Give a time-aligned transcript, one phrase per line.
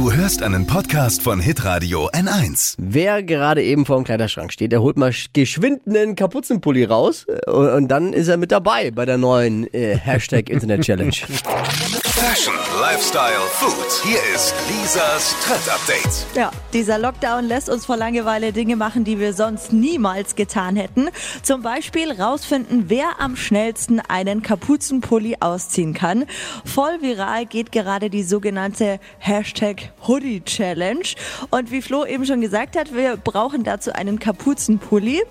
[0.00, 2.74] Du hörst einen Podcast von Hitradio N1.
[2.78, 7.50] Wer gerade eben vor dem Kleiderschrank steht, der holt mal geschwind einen Kapuzenpulli raus äh,
[7.50, 11.12] und, und dann ist er mit dabei bei der neuen äh, Hashtag Internet Challenge.
[12.20, 14.04] Fashion, Lifestyle, Food.
[14.04, 16.26] Hier ist Lisas Trend Update.
[16.36, 21.08] Ja, dieser Lockdown lässt uns vor Langeweile Dinge machen, die wir sonst niemals getan hätten.
[21.42, 26.26] Zum Beispiel rausfinden, wer am schnellsten einen Kapuzenpulli ausziehen kann.
[26.66, 31.06] Voll viral geht gerade die sogenannte Hashtag Hoodie Challenge.
[31.48, 35.22] Und wie Flo eben schon gesagt hat, wir brauchen dazu einen Kapuzenpulli.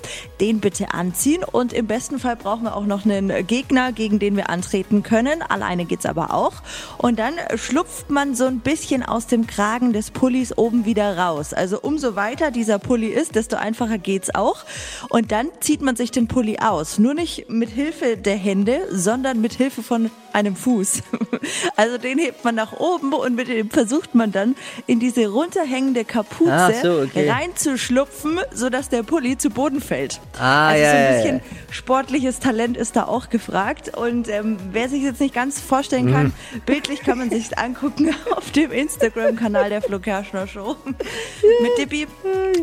[0.41, 4.35] Den bitte anziehen und im besten Fall brauchen wir auch noch einen Gegner, gegen den
[4.35, 5.43] wir antreten können.
[5.43, 6.63] Alleine geht's aber auch.
[6.97, 11.53] Und dann schlupft man so ein bisschen aus dem Kragen des Pullis oben wieder raus.
[11.53, 14.65] Also umso weiter dieser Pulli ist, desto einfacher geht's auch.
[15.09, 16.99] Und dann zieht man sich den Pulli aus.
[16.99, 21.01] Nur nicht mit Hilfe der Hände, sondern mit Hilfe von einem Fuß.
[21.75, 24.55] Also den hebt man nach oben und mit dem versucht man dann
[24.87, 27.29] in diese runterhängende Kapuze so, okay.
[27.29, 30.19] reinzuschlupfen, sodass der Pulli zu Boden fällt.
[30.37, 31.73] Ah, also ja, so ein ja, bisschen ja.
[31.73, 33.97] sportliches Talent ist da auch gefragt.
[33.97, 36.61] Und ähm, wer sich jetzt nicht ganz vorstellen kann, Mhm.
[36.69, 40.75] Bildlich kann man sich angucken auf dem Instagram-Kanal der Flo Kerschner Show.
[40.85, 42.07] Mit Dippi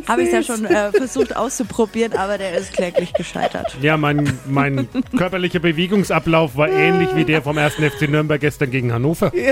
[0.06, 3.76] habe ich es ja schon äh, versucht auszuprobieren, aber der ist kläglich gescheitert.
[3.82, 7.74] Ja, mein, mein körperlicher Bewegungsablauf war ähnlich wie der vom 1.
[7.74, 9.32] FC Nürnberg gestern gegen Hannover.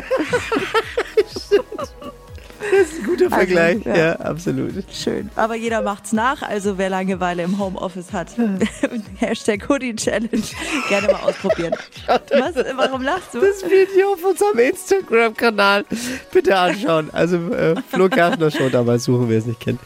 [3.04, 3.84] Guter Vergleich.
[3.84, 3.96] ja.
[3.96, 4.12] ja.
[4.16, 4.72] absolut.
[4.92, 5.30] Schön.
[5.36, 8.28] Aber jeder macht's nach, also wer Langeweile im Homeoffice hat,
[9.18, 10.42] Hashtag Hoodie Challenge,
[10.88, 11.74] gerne mal ausprobieren.
[12.06, 12.54] Was?
[12.76, 13.40] Warum lachst du?
[13.40, 15.84] Das Video auf unserem Instagram-Kanal
[16.32, 17.10] bitte anschauen.
[17.12, 19.80] Also äh, Flo Kerschner Show damals suchen, wer es nicht kennt.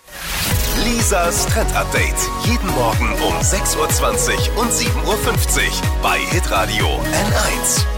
[0.85, 2.17] Lisas Trend Update.
[2.45, 5.23] Jeden Morgen um 6.20 Uhr und 7.50 Uhr
[6.03, 7.98] bei Hitradio N1.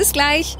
[0.00, 0.56] Bis gleich.